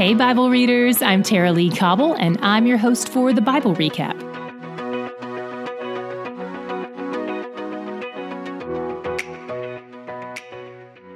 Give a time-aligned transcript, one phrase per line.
[0.00, 4.18] Hey, Bible readers, I'm Tara-Leigh Cobble, and I'm your host for the Bible Recap.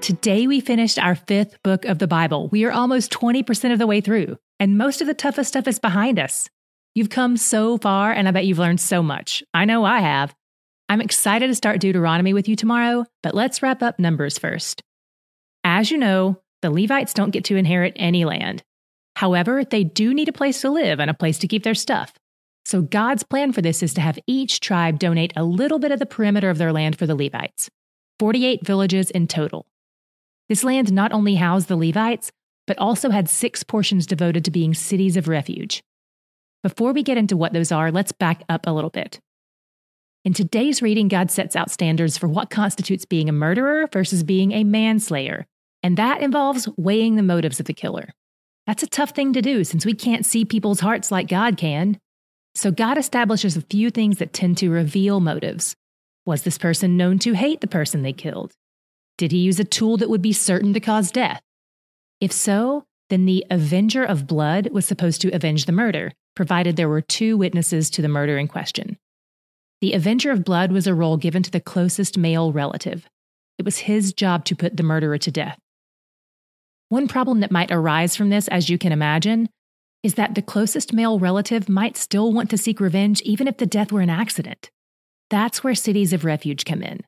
[0.03, 2.49] Today, we finished our fifth book of the Bible.
[2.49, 5.79] We are almost 20% of the way through, and most of the toughest stuff is
[5.79, 6.51] behind us.
[6.95, 9.43] You've come so far, and I bet you've learned so much.
[9.55, 10.35] I know I have.
[10.91, 14.83] I'm excited to start Deuteronomy with you tomorrow, but let's wrap up Numbers first.
[15.65, 18.63] As you know, the Levites don't get to inherit any land.
[19.25, 22.13] However, they do need a place to live and a place to keep their stuff.
[22.67, 25.99] So God's plan for this is to have each tribe donate a little bit of
[25.99, 27.71] the perimeter of their land for the Levites
[28.19, 29.65] 48 villages in total.
[30.51, 32.33] This land not only housed the Levites,
[32.67, 35.83] but also had six portions devoted to being cities of refuge.
[36.63, 39.21] Before we get into what those are, let's back up a little bit.
[40.23, 44.53] In today's reading, God sets out standards for what constitutes being a murderer versus being
[44.53, 45.47] a manslayer,
[45.83, 48.11] and that involves weighing the motives of the killer.
[48.67, 51.99] That's a tough thing to do since we can't see people's hearts like God can.
[52.55, 55.75] So God establishes a few things that tend to reveal motives.
[56.25, 58.53] Was this person known to hate the person they killed?
[59.19, 61.43] Did he use a tool that would be certain to cause death?
[62.21, 66.89] If so, then the avenger of blood was supposed to avenge the murder, provided there
[66.89, 68.97] were two witnesses to the murder in question.
[69.81, 73.07] The avenger of blood was a role given to the closest male relative.
[73.59, 75.59] It was his job to put the murderer to death.
[76.89, 79.49] One problem that might arise from this, as you can imagine,
[80.03, 83.67] is that the closest male relative might still want to seek revenge even if the
[83.67, 84.71] death were an accident.
[85.31, 87.01] That's where cities of refuge come in.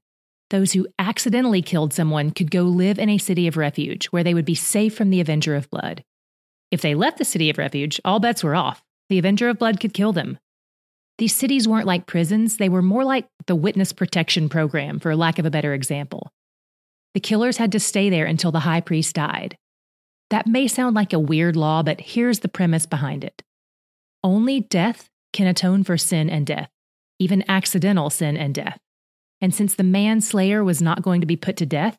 [0.50, 4.32] Those who accidentally killed someone could go live in a city of refuge where they
[4.32, 6.04] would be safe from the Avenger of Blood.
[6.70, 8.82] If they left the city of refuge, all bets were off.
[9.08, 10.38] The Avenger of Blood could kill them.
[11.18, 15.38] These cities weren't like prisons, they were more like the witness protection program, for lack
[15.38, 16.30] of a better example.
[17.14, 19.56] The killers had to stay there until the high priest died.
[20.30, 23.42] That may sound like a weird law, but here's the premise behind it
[24.24, 26.70] only death can atone for sin and death,
[27.18, 28.78] even accidental sin and death.
[29.40, 31.96] And since the manslayer was not going to be put to death,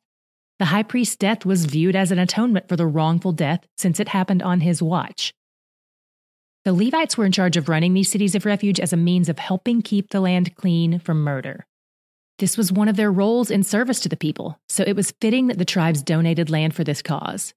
[0.60, 4.10] the high priest's death was viewed as an atonement for the wrongful death since it
[4.10, 5.34] happened on his watch.
[6.66, 9.40] The Levites were in charge of running these cities of refuge as a means of
[9.40, 11.66] helping keep the land clean from murder.
[12.40, 15.48] This was one of their roles in service to the people, so it was fitting
[15.48, 17.54] that the tribes donated land for this cause.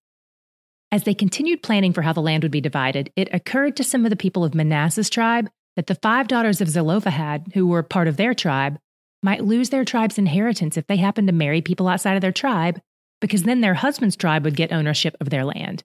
[0.92, 4.04] As they continued planning for how the land would be divided, it occurred to some
[4.04, 8.08] of the people of Manasseh's tribe that the five daughters of Zelophehad, who were part
[8.08, 8.78] of their tribe,
[9.22, 12.80] might lose their tribe's inheritance if they happened to marry people outside of their tribe,
[13.20, 15.84] because then their husband's tribe would get ownership of their land.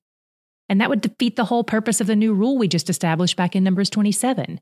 [0.69, 3.55] And that would defeat the whole purpose of the new rule we just established back
[3.55, 4.59] in Numbers 27.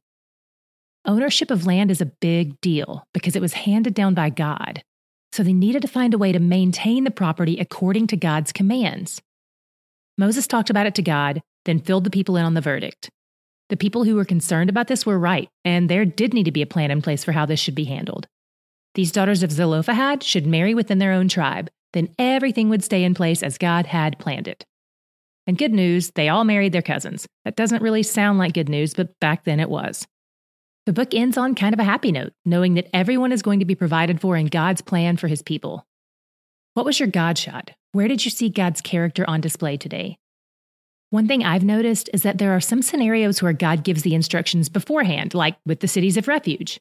[1.05, 4.83] Ownership of land is a big deal because it was handed down by God.
[5.31, 9.21] So they needed to find a way to maintain the property according to God's commands.
[10.17, 13.09] Moses talked about it to God, then filled the people in on the verdict.
[13.69, 16.61] The people who were concerned about this were right, and there did need to be
[16.61, 18.27] a plan in place for how this should be handled.
[18.95, 23.15] These daughters of Zelophehad should marry within their own tribe, then everything would stay in
[23.15, 24.65] place as God had planned it.
[25.47, 27.27] And good news, they all married their cousins.
[27.45, 30.07] That doesn't really sound like good news, but back then it was.
[30.85, 33.65] The book ends on kind of a happy note, knowing that everyone is going to
[33.65, 35.85] be provided for in God's plan for his people.
[36.73, 37.71] What was your God shot?
[37.93, 40.17] Where did you see God's character on display today?
[41.11, 44.67] One thing I've noticed is that there are some scenarios where God gives the instructions
[44.67, 46.79] beforehand, like with the cities of refuge.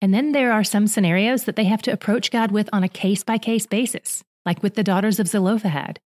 [0.00, 2.88] And then there are some scenarios that they have to approach God with on a
[2.88, 5.98] case by case basis, like with the daughters of Zelophehad.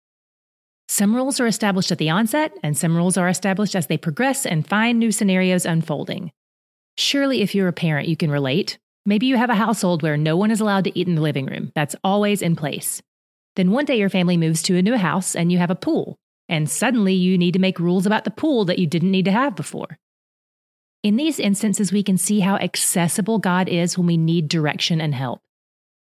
[0.88, 4.46] Some rules are established at the onset, and some rules are established as they progress
[4.46, 6.32] and find new scenarios unfolding.
[6.96, 8.78] Surely, if you're a parent, you can relate.
[9.04, 11.44] Maybe you have a household where no one is allowed to eat in the living
[11.44, 11.70] room.
[11.74, 13.02] That's always in place.
[13.56, 16.16] Then one day your family moves to a new house and you have a pool,
[16.48, 19.32] and suddenly you need to make rules about the pool that you didn't need to
[19.32, 19.98] have before.
[21.02, 25.14] In these instances, we can see how accessible God is when we need direction and
[25.14, 25.40] help.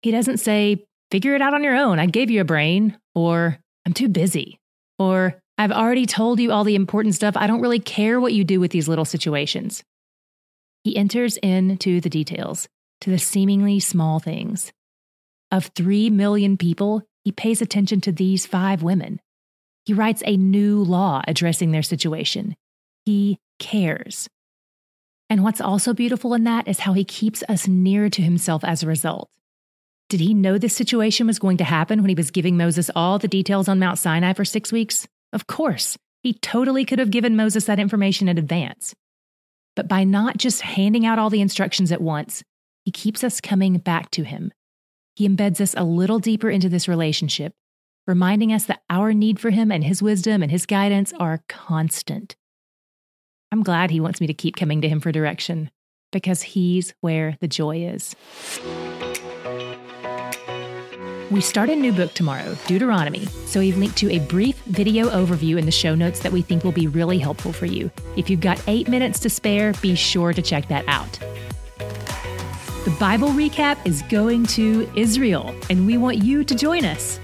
[0.02, 3.58] He doesn't say, figure it out on your own, I gave you a brain, or
[3.84, 4.58] I'm too busy,
[4.98, 8.44] or I've already told you all the important stuff, I don't really care what you
[8.44, 9.82] do with these little situations.
[10.84, 12.68] He enters into the details,
[13.00, 14.72] to the seemingly small things.
[15.50, 19.20] Of 3 million people, he pays attention to these five women.
[19.84, 22.56] He writes a new law addressing their situation.
[23.04, 24.30] He cares.
[25.28, 28.82] And what's also beautiful in that is how he keeps us near to himself as
[28.82, 29.28] a result.
[30.08, 33.18] Did he know this situation was going to happen when he was giving Moses all
[33.18, 35.06] the details on Mount Sinai for six weeks?
[35.34, 35.98] Of course.
[36.22, 38.94] He totally could have given Moses that information in advance.
[39.76, 42.42] But by not just handing out all the instructions at once,
[42.86, 44.50] he keeps us coming back to him
[45.18, 47.52] he embeds us a little deeper into this relationship,
[48.06, 52.36] reminding us that our need for Him and His wisdom and His guidance are constant.
[53.50, 55.72] I'm glad He wants me to keep coming to Him for direction
[56.12, 58.14] because He's where the joy is.
[61.32, 65.58] We start a new book tomorrow, Deuteronomy, so we've linked to a brief video overview
[65.58, 67.90] in the show notes that we think will be really helpful for you.
[68.16, 71.18] If you've got eight minutes to spare, be sure to check that out.
[72.98, 77.20] Bible recap is going to Israel, and we want you to join us.